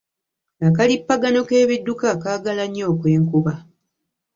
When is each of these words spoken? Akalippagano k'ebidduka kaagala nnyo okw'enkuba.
Akalippagano 0.67 1.39
k'ebidduka 1.47 2.07
kaagala 2.21 2.63
nnyo 2.67 2.83
okw'enkuba. 2.91 3.53